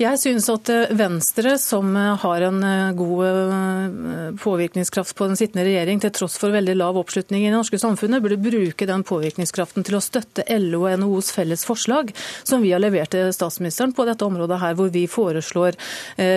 Jeg 0.00 0.18
synes 0.20 0.48
at 0.52 0.70
eh, 0.72 0.92
Venstre, 0.96 1.54
som 1.62 1.94
eh, 1.96 2.12
har 2.22 2.46
en 2.48 2.58
eh, 2.66 2.96
god 2.98 4.36
påvirkningskraft 4.42 5.14
på 5.16 5.28
den 5.30 5.38
sittende 5.38 5.66
regjering, 5.68 6.00
til 6.02 6.12
tross 6.14 6.36
for 6.40 6.54
veldig 6.54 6.74
lav 6.76 6.98
oppslutning 6.98 7.44
i 7.44 7.50
det 7.50 7.54
norske 7.54 7.78
samfunnet, 7.80 8.22
burde 8.24 8.40
bruke 8.42 8.88
den 8.88 9.04
påvirkningskraften 9.06 9.86
til 9.86 9.98
å 9.98 10.02
støtte 10.04 10.44
LO 10.58 10.82
og 10.84 10.98
NHOs 11.00 11.30
felles 11.36 11.64
forslag, 11.68 12.10
som 12.42 12.64
vi 12.64 12.74
har 12.74 12.82
levert 12.82 13.14
til 13.14 13.30
statsministeren 13.34 13.94
på 13.96 14.06
dette 14.08 14.26
området 14.26 14.60
her, 14.60 14.76
hvor 14.78 14.90
vi 14.92 15.06
foreslår 15.10 15.78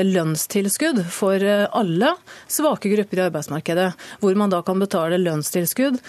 lønnstilskudd 0.05 1.01
for 1.11 1.43
alle 1.43 2.13
svake 2.51 2.91
grupper 2.93 3.21
i 3.21 3.25
arbeidsmarkedet. 3.27 3.89
Hvor 4.21 4.37
man 4.39 4.53
da 4.53 4.61
kan 4.65 4.81
betale 4.81 5.19
lønnstilskudd 5.21 5.99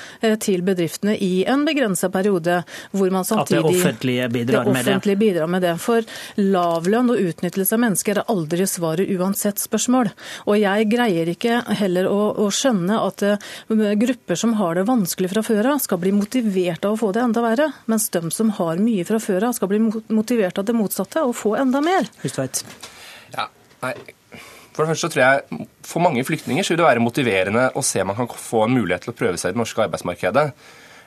til 0.43 0.65
bedriftene 0.67 1.17
i 1.17 1.45
en 1.49 1.65
begrensa 1.69 2.11
periode 2.13 2.61
hvor 2.91 3.11
man 3.15 3.25
samtidig 3.25 3.59
At 3.59 3.67
det 3.67 3.79
offentlige 3.79 4.29
bidrar, 4.29 4.65
det 4.65 4.71
offentlige 4.71 4.97
med, 4.97 5.03
det. 5.07 5.17
bidrar 5.17 5.47
med 5.47 5.63
det. 5.63 5.75
For 5.83 6.07
lavlønn 6.41 7.13
og 7.15 7.23
utnyttelse 7.31 7.77
av 7.77 7.83
mennesker 7.85 8.21
er 8.21 8.31
aldri 8.33 8.67
svaret 8.67 9.11
uansett 9.15 9.63
spørsmål. 9.63 10.11
Og 10.51 10.59
jeg 10.59 10.89
greier 10.91 11.31
ikke 11.31 11.61
heller 11.81 12.11
å, 12.11 12.21
å 12.43 12.51
skjønne 12.55 13.01
at 13.07 13.27
uh, 13.27 13.51
grupper 14.01 14.39
som 14.39 14.57
har 14.61 14.79
det 14.79 14.87
vanskelig 14.91 15.33
fra 15.35 15.45
før 15.47 15.73
av, 15.75 15.83
skal 15.85 16.03
bli 16.03 16.15
motivert 16.17 16.87
av 16.87 16.97
å 16.97 17.01
få 17.01 17.13
det 17.17 17.25
enda 17.25 17.45
verre, 17.45 17.71
mens 17.91 18.09
de 18.11 18.25
som 18.35 18.55
har 18.59 18.83
mye 18.83 19.07
fra 19.09 19.21
før 19.23 19.51
av, 19.51 19.59
skal 19.59 19.71
bli 19.71 19.83
motivert 20.11 20.59
av 20.59 20.67
det 20.67 20.77
motsatte 20.77 21.23
og 21.27 21.37
få 21.39 21.57
enda 21.61 21.83
mer. 21.85 22.11
Hustveit. 22.25 22.65
Ja, 23.37 23.47
nei. 23.85 23.95
For 24.71 24.85
det 24.87 24.93
første 24.93 25.09
så 25.09 25.13
tror 25.13 25.25
jeg 25.25 25.67
For 25.85 26.03
mange 26.03 26.23
flyktninger 26.25 26.65
så 26.65 26.73
vil 26.73 26.81
det 26.81 26.87
være 26.87 27.03
motiverende 27.05 27.65
å 27.77 27.83
se 27.85 28.03
om 28.03 28.13
man 28.13 28.17
kan 28.17 28.31
få 28.31 28.65
en 28.65 28.77
mulighet 28.77 29.05
til 29.05 29.13
å 29.13 29.19
prøve 29.19 29.41
seg 29.41 29.51
i 29.51 29.57
det 29.57 29.61
norske 29.61 29.83
arbeidsmarkedet. 29.85 30.45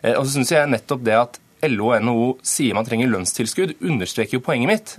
Eh, 0.03 0.17
og 0.17 0.25
så 0.25 0.35
synes 0.35 0.51
jeg 0.51 0.69
nettopp 0.69 1.05
det 1.07 1.15
at 1.17 1.39
LO 1.71 1.91
og 1.93 2.03
NHO 2.03 2.27
sier 2.45 2.75
man 2.77 2.87
trenger 2.87 3.11
lønnstilskudd, 3.11 3.77
understreker 3.83 4.37
jo 4.37 4.43
poenget 4.43 4.71
mitt. 4.71 4.95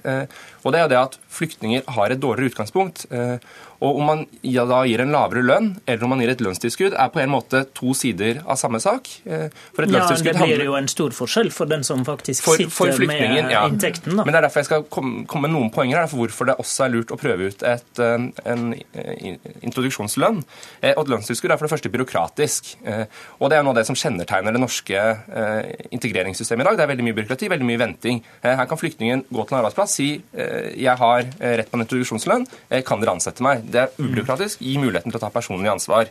Eh, 0.65 0.67
og 0.67 0.73
det 0.73 0.81
er 0.81 0.89
det 0.89 1.01
at 1.01 1.19
flyktninger 1.35 1.87
har 1.97 2.11
et 2.11 2.21
dårligere 2.21 2.53
utgangspunkt. 2.53 3.07
Eh, 3.11 3.39
og 3.85 3.99
om 4.01 4.07
man 4.07 4.23
da 4.43 4.81
gir 4.89 5.03
en 5.03 5.13
lavere 5.13 5.43
lønn, 5.45 5.73
eller 5.85 6.05
om 6.07 6.15
man 6.15 6.23
gir 6.23 6.33
et 6.33 6.41
lønnstilskudd, 6.45 6.95
er 6.97 7.11
på 7.13 7.21
en 7.21 7.33
måte 7.33 7.65
to 7.77 7.93
sider 7.97 8.41
av 8.47 8.57
samme 8.57 8.81
sak. 8.81 9.11
Eh, 9.27 9.51
for 9.75 9.85
et 9.85 9.93
ja, 9.93 10.07
Det 10.09 10.35
blir 10.39 10.65
jo 10.65 10.77
en 10.79 10.89
stor 10.89 11.13
forskjell 11.13 11.51
for 11.53 11.69
den 11.69 11.85
som 11.85 12.05
faktisk 12.07 12.47
for, 12.47 12.57
sitter 12.57 13.07
med 13.07 13.53
ja. 13.53 13.67
inntekten. 13.69 14.17
Da. 14.17 14.25
Men 14.25 14.33
det 14.33 14.41
er 14.41 14.47
derfor 14.47 14.63
jeg 14.63 14.71
skal 14.71 14.87
komme, 14.89 15.25
komme 15.29 15.51
med 15.51 15.57
noen 15.57 15.73
poenger 15.75 16.01
her, 16.01 16.09
for 16.09 16.23
hvorfor 16.23 16.49
det 16.49 16.57
også 16.63 16.87
er 16.87 16.95
lurt 16.95 17.13
å 17.13 17.19
prøve 17.21 17.51
ut 17.51 17.65
et, 17.67 18.01
en 18.01 18.65
introduksjonslønn. 19.61 20.41
Og 20.95 21.03
et 21.03 21.13
lønnstilskudd 21.13 21.53
er 21.53 21.61
for 21.61 21.69
det 21.69 21.75
første 21.75 21.93
byråkratisk. 21.93 22.73
Og 23.41 23.51
det 23.51 23.59
er 23.59 23.67
noe 23.67 23.75
av 23.75 23.81
det 23.81 23.87
som 23.91 23.99
kjennetegner 23.99 24.55
det 24.55 24.63
norske 24.63 25.03
integreringssystemet 25.91 26.65
i 26.65 26.69
dag. 26.71 26.79
Det 26.79 26.87
er 26.87 26.93
veldig 26.95 27.09
mye 27.09 27.19
byråkrati, 27.19 27.51
veldig 27.53 27.69
mye 27.69 27.83
venting. 27.83 28.23
Her 28.45 28.65
kan 28.71 28.81
flyktningen 28.81 29.27
gå 29.29 29.45
til 29.45 29.57
en 29.57 29.61
arbeidsplass, 29.61 29.99
si 29.99 30.09
jeg 30.81 30.97
har 31.01 31.25
eh, 31.25 31.57
rett 31.61 31.71
på 31.71 31.79
en 31.79 31.85
introduksjonslønn, 31.85 32.47
eh, 32.71 32.83
kan 32.87 33.03
dere 33.03 33.17
ansette 33.17 33.45
meg? 33.45 33.65
Det 33.71 33.85
er 33.85 33.97
ubyråkratisk, 34.01 34.63
gi 34.65 34.77
muligheten 34.81 35.13
til 35.13 35.21
å 35.21 35.25
ta 35.25 35.33
personlig 35.35 35.73
ansvar. 35.73 36.11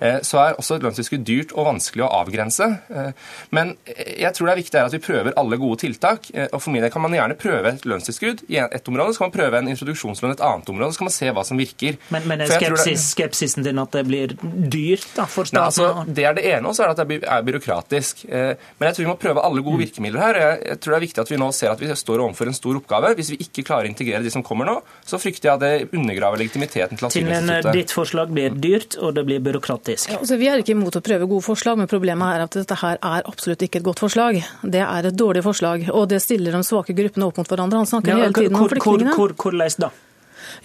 Eh, 0.00 0.20
så 0.22 0.40
er 0.42 0.58
også 0.58 0.78
et 0.78 0.84
lønnstilskudd 0.86 1.24
dyrt 1.26 1.54
og 1.56 1.66
vanskelig 1.68 2.04
å 2.06 2.10
avgrense. 2.20 2.68
Eh, 2.88 3.10
men 3.54 3.74
jeg 3.88 4.30
tror 4.36 4.48
det 4.48 4.54
er 4.54 4.60
viktig 4.60 4.80
at 4.80 4.94
vi 4.94 5.02
prøver 5.02 5.36
alle 5.40 5.58
gode 5.60 5.80
tiltak. 5.82 6.30
Eh, 6.34 6.46
og 6.52 6.62
For 6.62 6.74
min 6.74 6.84
del 6.84 6.92
kan 6.94 7.04
man 7.04 7.16
gjerne 7.16 7.38
prøve 7.38 7.74
et 7.74 7.86
lønnstilskudd 7.88 8.44
i 8.48 8.60
ett 8.62 8.90
område, 8.90 9.14
så 9.14 9.24
kan 9.24 9.30
man 9.30 9.36
prøve 9.38 9.62
en 9.62 9.70
introduksjonslønn 9.72 10.34
i 10.34 10.38
et 10.38 10.44
annet 10.48 10.72
område, 10.72 10.94
så 10.94 11.02
kan 11.02 11.10
man 11.10 11.16
se 11.16 11.32
hva 11.34 11.44
som 11.46 11.60
virker. 11.60 11.98
Men, 12.14 12.28
men 12.30 12.44
er 12.44 12.54
skepsis, 12.54 12.86
det... 12.86 13.06
skepsisen 13.08 13.66
din 13.66 13.82
at 13.82 13.94
det 13.96 14.04
blir 14.08 14.34
dyrt 14.38 15.08
da, 15.16 15.26
for 15.30 15.48
staten? 15.48 15.58
Nei, 15.58 15.66
altså, 15.72 16.14
det 16.18 16.28
er 16.28 16.38
det 16.38 16.46
ene, 16.52 16.70
og 16.70 16.76
så 16.76 16.84
er 16.84 16.92
det 16.92 16.96
at 16.96 17.10
det 17.10 17.18
er 17.26 17.46
byråkratisk. 17.48 18.24
Men 18.28 18.88
jeg 18.88 18.96
tror 18.96 19.06
vi 19.06 19.10
må 19.10 19.18
prøve 19.20 19.44
alle 19.44 19.64
gode 19.64 19.80
mm. 19.80 19.84
virkemidler 19.86 20.22
her. 20.22 20.40
Jeg 20.62 20.80
tror 20.82 20.94
det 20.94 20.98
er 20.98 21.06
viktig 21.06 21.24
at 21.24 21.32
vi 21.32 21.40
nå 21.40 21.50
ser 21.56 21.72
at 21.72 21.82
vi 21.82 21.90
står 21.98 22.22
overfor 22.24 22.50
en 22.50 22.58
stor 22.58 22.78
oppgave. 22.78 23.12
Hvis 23.18 23.32
vi 23.34 23.40
ikke 23.44 23.64
klarer 23.66 23.88
å 23.88 23.92
integrere 23.92 24.22
de 24.24 24.32
som 24.32 24.44
kommer 24.46 24.68
nå, 24.68 24.76
så 25.06 25.20
frykter 25.20 25.50
jeg 25.50 25.58
at 25.58 25.64
det 25.64 25.98
undergraver 25.98 26.42
legitimiteten 26.42 26.98
til 26.98 27.08
asylinstituttet. 27.08 27.72
Ditt 27.74 27.94
forslag 27.94 28.32
blir 28.34 28.54
dyrt, 28.54 28.98
og 29.00 29.16
det 29.16 29.24
blir 29.28 29.42
byråkratisk 29.44 29.87
faktisk. 29.88 30.10
Ja, 30.10 30.18
altså, 30.18 30.36
vi 30.36 30.48
er 30.48 30.62
ikke 30.62 30.74
imot 30.74 30.96
å 30.96 31.02
prøve 31.04 31.28
gode 31.28 31.44
forslag, 31.46 31.78
men 31.78 31.88
problemet 31.90 32.34
er 32.34 32.44
at 32.44 32.58
dette 32.58 32.78
her 32.82 32.98
er 32.98 33.28
absolutt 33.28 33.62
ikke 33.62 33.80
et 33.80 33.86
godt 33.86 34.02
forslag. 34.04 34.40
Det 34.62 34.82
er 34.84 35.08
et 35.10 35.16
dårlig 35.16 35.44
forslag, 35.46 35.88
og 35.92 36.08
det 36.08 36.20
stiller 36.22 36.56
de 36.56 36.62
svake 36.66 36.96
gruppene 36.96 37.28
opp 37.28 37.40
mot 37.40 37.48
hverandre. 37.48 37.78
Han 37.82 37.90
snakker 37.90 38.14
ja, 38.14 38.20
hele 38.24 38.36
tiden 38.36 38.58
om 38.58 38.68
flyktningene. 38.68 39.16
Hvor, 39.16 39.34
hvor, 39.36 39.58
hvor 39.58 39.88
da? 39.88 39.90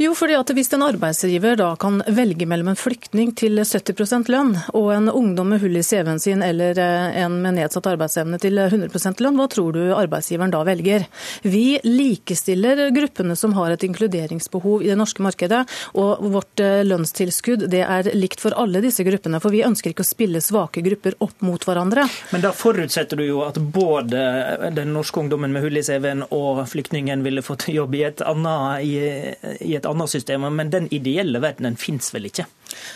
Jo, 0.01 0.13
fordi 0.17 0.37
at 0.37 0.51
Hvis 0.53 0.71
en 0.75 0.83
arbeidsgiver 0.85 1.57
da 1.57 1.71
kan 1.79 2.01
velge 2.07 2.45
mellom 2.49 2.69
en 2.71 2.77
flyktning 2.77 3.31
til 3.37 3.57
70% 3.57 4.29
lønn 4.29 4.51
og 4.77 4.89
en 4.93 5.09
ungdom 5.09 5.49
med 5.53 5.63
hull 5.63 5.79
i 5.79 5.83
CV-en 5.85 6.21
sin 6.21 6.43
eller 6.45 6.77
eh, 6.79 7.17
en 7.23 7.39
med 7.41 7.57
nedsatt 7.57 7.87
arbeidsevne 7.89 8.37
til 8.41 8.59
100% 8.61 9.23
lønn, 9.23 9.39
hva 9.39 9.47
tror 9.49 9.73
du 9.73 9.81
arbeidsgiveren 9.95 10.53
da 10.53 10.61
velger? 10.67 11.07
Vi 11.41 11.79
likestiller 11.83 12.85
gruppene 12.93 13.37
som 13.39 13.55
har 13.57 13.73
et 13.73 13.85
inkluderingsbehov 13.87 14.83
i 14.85 14.91
det 14.91 14.97
norske 14.99 15.25
markedet, 15.25 15.63
og 15.97 16.21
vårt 16.35 16.63
eh, 16.63 16.83
lønnstilskudd 16.85 17.67
det 17.71 17.83
er 17.85 18.11
likt 18.17 18.43
for 18.43 18.55
alle 18.59 18.83
disse 18.83 19.05
gruppene. 19.07 19.41
For 19.43 19.53
vi 19.53 19.63
ønsker 19.65 19.93
ikke 19.93 20.05
å 20.05 20.11
spille 20.11 20.43
svake 20.43 20.83
grupper 20.85 21.17
opp 21.23 21.41
mot 21.45 21.65
hverandre. 21.65 22.05
Men 22.35 22.45
da 22.45 22.53
forutsetter 22.55 23.19
du 23.19 23.25
jo 23.25 23.41
at 23.47 23.57
både 23.57 24.69
den 24.75 24.93
norske 24.93 25.19
ungdommen 25.19 25.53
med 25.53 25.65
hull 25.65 25.79
i 25.79 25.85
CV-en 25.85 26.25
og 26.33 26.63
flyktningen 26.69 27.25
ville 27.25 27.43
fått 27.45 27.67
jobb 27.73 27.97
i 27.97 28.05
et 28.07 28.23
annet, 28.25 28.85
i, 28.85 29.62
i 29.63 29.75
et 29.77 29.83
et 29.83 29.91
annet 29.91 30.09
system, 30.09 30.47
men 30.55 30.71
den 30.71 30.89
ideelle 30.93 31.41
verdenen 31.43 31.77
fins 31.79 32.13
vel 32.13 32.29
ikke? 32.31 32.47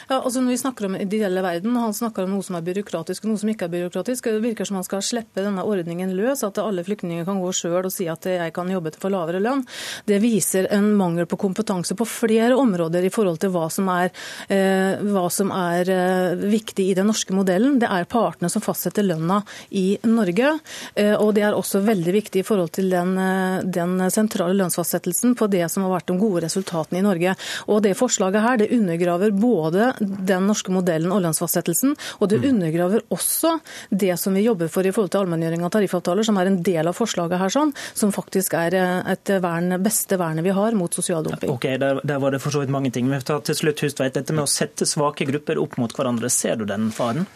Ja, 0.08 0.22
altså 0.24 0.42
Når 0.42 0.56
vi 0.56 0.58
snakker 0.58 0.88
om 0.88 0.96
ideelle 0.98 1.42
verden, 1.44 1.76
han 1.78 1.94
snakker 1.94 2.26
om 2.26 2.34
noe 2.34 2.46
som 2.46 2.58
er 2.58 2.66
byråkratisk 2.66 3.26
og 3.26 3.32
noe 3.32 3.42
som 3.42 3.52
ikke 3.52 3.68
er 3.68 3.74
byråkratisk. 3.76 4.30
Det 4.32 4.42
virker 4.42 4.66
som 4.66 4.80
han 4.80 4.88
skal 4.88 5.04
slippe 5.06 5.44
denne 5.44 5.66
ordningen 5.68 6.16
løs, 6.18 6.44
at 6.48 6.58
alle 6.62 6.86
flyktninger 6.88 7.28
kan 7.28 7.42
gå 7.44 7.52
sjøl 7.54 7.86
og 7.86 7.94
si 7.94 8.08
at 8.10 8.26
jeg 8.26 8.54
kan 8.56 8.72
jobbe 8.72 8.96
for 8.98 9.14
lavere 9.14 9.42
lønn. 9.44 9.66
Det 10.08 10.18
viser 10.24 10.70
en 10.74 10.90
mangel 10.98 11.28
på 11.30 11.38
kompetanse 11.40 11.98
på 11.98 12.08
flere 12.10 12.58
områder 12.58 13.06
i 13.06 13.12
forhold 13.14 13.42
til 13.44 13.52
hva 13.54 13.68
som 13.74 13.92
er, 13.94 14.10
eh, 14.50 14.98
hva 15.04 15.28
som 15.34 15.52
er 15.54 15.92
eh, 15.94 16.48
viktig 16.58 16.90
i 16.90 16.96
den 16.98 17.12
norske 17.12 17.36
modellen. 17.36 17.78
Det 17.82 17.92
er 17.92 18.10
partene 18.10 18.50
som 18.50 18.64
fastsetter 18.64 19.06
lønna 19.06 19.44
i 19.78 20.00
Norge, 20.08 20.56
eh, 20.96 21.14
og 21.14 21.36
det 21.38 21.46
er 21.46 21.58
også 21.58 21.84
veldig 21.86 22.16
viktig 22.18 22.42
i 22.42 22.48
forhold 22.48 22.74
til 22.80 22.90
den, 22.96 23.14
eh, 23.22 23.62
den 23.62 24.00
sentrale 24.10 24.58
lønnsfastsettelsen 24.58 25.36
på 25.38 25.52
det 25.52 25.68
som 25.70 25.86
har 25.86 26.00
vært 26.00 26.10
de 26.10 26.18
gode 26.18 26.48
resultatene 26.48 26.57
i 26.58 27.06
Norge. 27.06 27.36
Og 27.68 27.84
det 27.86 27.98
forslaget 27.98 28.44
her, 28.44 28.62
det 28.62 28.72
undergraver 28.76 29.32
både 29.32 29.68
både 29.68 29.94
den 30.00 30.48
norske 30.48 30.74
modellen 30.74 31.12
og 31.14 31.24
lønnsfastsettelsen, 31.26 31.96
og 32.20 32.30
det 32.32 32.42
mm. 32.42 32.48
undergraver 32.52 33.06
også 33.14 33.58
det 33.90 34.14
som 34.20 34.38
vi 34.38 34.46
jobber 34.46 34.72
for 34.72 34.88
i 34.88 34.94
forhold 34.94 35.14
til 35.14 35.24
allmenngjøring 35.24 35.66
av 35.66 35.74
tariffavtaler, 35.76 36.28
som 36.28 36.40
er 36.40 36.52
en 36.52 36.62
del 36.66 36.90
av 36.90 36.98
forslaget 36.98 37.42
her, 37.42 37.54
sånn, 37.54 37.74
som 37.98 38.14
faktisk 38.16 38.58
er 38.60 38.78
eh, 38.78 39.12
et 39.14 39.34
vern, 39.44 39.80
beste 39.84 40.20
vernet 40.20 40.46
vi 40.46 40.56
har 40.56 40.78
mot 40.78 40.94
sosial 40.94 41.26
dumping. 41.28 41.52
Ok, 41.54 41.70
der, 41.82 42.02
der, 42.04 42.22
var 42.24 42.36
det 42.36 42.44
for 42.44 42.56
så 42.56 42.64
vidt 42.64 42.74
mange 42.74 42.94
ting. 42.94 43.10
Vi 43.12 43.22
tar 43.26 43.44
til 43.48 43.58
slutt, 43.58 43.84
Hustveit, 43.86 44.16
dette 44.18 44.36
med 44.36 44.46
å 44.46 44.52
sette 44.52 44.88
svake 44.90 45.28
grupper 45.30 45.62
opp 45.62 45.78
mot 45.82 45.94
hverandre, 45.94 46.32
ser 46.34 46.60
du 46.60 46.68
den 46.70 46.92
faren? 46.96 47.28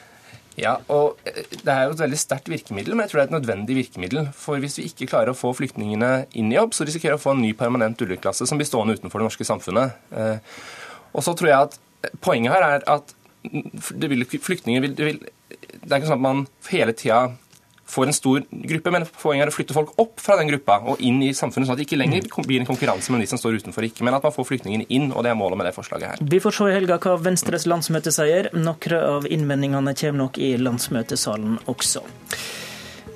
Ja, 0.61 0.75
og 0.93 1.17
eh, 1.25 1.41
Det 1.51 1.73
er 1.73 1.87
jo 1.87 1.95
et 1.95 2.03
veldig 2.03 2.19
sterkt 2.19 2.51
virkemiddel, 2.51 2.95
men 2.95 3.05
jeg 3.05 3.13
tror 3.13 3.19
det 3.19 3.23
er 3.23 3.31
et 3.31 3.37
nødvendig 3.37 3.77
virkemiddel. 3.79 4.29
For 4.37 4.61
Hvis 4.61 4.77
vi 4.79 4.87
ikke 4.89 5.09
klarer 5.13 5.33
å 5.33 5.37
få 5.37 5.53
flyktningene 5.57 6.27
inn 6.37 6.51
i 6.53 6.57
jobb, 6.59 6.75
så 6.77 6.85
risikerer 6.87 7.17
vi 7.17 7.21
å 7.21 7.25
få 7.25 7.35
en 7.35 7.43
ny 7.43 7.53
permanent 7.57 8.01
underklasse 8.05 8.47
som 8.49 8.61
blir 8.61 8.69
stående 8.69 8.99
utenfor 8.99 9.21
det 9.21 9.29
norske 9.31 9.47
samfunnet. 9.47 9.97
Eh, 10.13 10.37
og 11.11 11.25
så 11.25 11.35
tror 11.37 11.51
jeg 11.51 11.69
at 11.69 11.81
Poenget 12.17 12.49
her 12.49 12.63
er 12.65 12.83
at 12.89 13.11
vil, 13.45 14.23
flyktninger 14.25 14.81
vil, 14.81 14.95
vil, 14.97 15.19
Det 15.53 15.91
er 15.91 15.99
ikke 15.99 16.07
sånn 16.09 16.17
at 16.17 16.23
man 16.23 16.39
hele 16.71 16.95
tida 16.97 17.19
får 17.91 18.07
en 18.07 18.15
stor 18.15 18.45
gruppe, 18.71 18.93
men 18.95 19.05
poenget 19.21 19.45
er 19.45 19.51
å 19.51 19.55
flytte 19.55 19.75
folk 19.75 19.93
opp 20.01 20.21
fra 20.23 20.37
den 20.39 20.51
gruppa 20.51 20.79
og 20.93 21.01
inn 21.03 21.19
i 21.25 21.33
samfunnet, 21.35 21.67
sånn 21.67 21.75
at 21.75 21.81
det 21.81 21.87
ikke 21.89 21.99
lenger 21.99 22.29
blir 22.47 22.63
en 22.63 22.69
konkurranse 22.69 23.13
med 23.13 23.23
de 23.23 23.29
som 23.31 23.41
står 23.41 23.59
utenfor, 23.61 23.87
ikke, 23.87 24.05
men 24.07 24.17
at 24.17 24.25
man 24.25 24.35
får 24.35 24.47
flyktningene 24.53 24.87
inn, 24.89 25.11
og 25.11 25.25
det 25.25 25.33
er 25.33 25.39
målet 25.39 25.59
med 25.59 25.69
det 25.69 25.75
forslaget 25.75 26.13
her. 26.13 26.25
Vi 26.31 26.41
får 26.43 26.57
se 26.57 26.71
i 26.71 26.77
helga 26.77 26.99
hva 27.01 27.17
Venstres 27.21 27.67
landsmøte 27.69 28.13
sier. 28.15 28.51
Noen 28.55 28.97
av 28.97 29.27
innvendingene 29.29 29.95
kommer 29.97 30.25
nok 30.25 30.41
i 30.41 30.55
landsmøtesalen 30.61 31.61
også. 31.71 32.05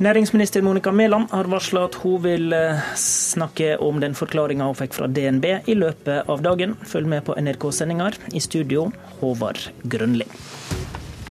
Næringsminister 0.03 0.61
Monica 0.61 0.91
Mæland 0.91 1.29
har 1.31 1.47
varsla 1.47 1.85
at 1.87 1.95
hun 2.01 2.17
vil 2.25 2.51
eh, 2.53 2.81
snakke 2.99 3.77
om 3.79 4.01
den 4.03 4.17
forklaringa 4.17 4.67
hun 4.67 4.75
fikk 4.75 4.97
fra 4.97 5.07
DNB 5.07 5.45
i 5.71 5.77
løpet 5.77 6.27
av 6.27 6.43
dagen. 6.43 6.75
Følg 6.83 7.07
med 7.07 7.23
på 7.23 7.37
NRK-sendinger. 7.39 8.19
I 8.35 8.43
studio, 8.43 8.89
Håvard 9.21 9.69
Grønli. 9.87 10.27